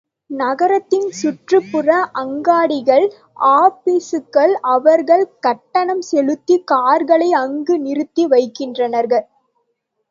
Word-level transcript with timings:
நகரத்தின் 0.29 1.09
சுற்றுப்புற 1.11 1.89
அங்காடிகள், 2.13 3.05
ஆபீசுகள் 3.51 4.53
அவர்கள் 4.71 5.25
கட்டணம் 5.39 6.01
செலுத்திக் 6.01 6.67
கார்களை 6.67 7.31
அங்கு 7.35 7.79
நிறுத்தி 7.79 8.25
வைக்கின்றனர். 8.27 9.09